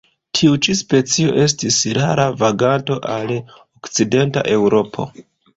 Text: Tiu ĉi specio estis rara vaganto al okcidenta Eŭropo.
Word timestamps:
Tiu 0.37 0.53
ĉi 0.67 0.73
specio 0.79 1.35
estis 1.43 1.77
rara 1.99 2.25
vaganto 2.41 2.97
al 3.17 3.37
okcidenta 3.41 4.49
Eŭropo. 4.57 5.07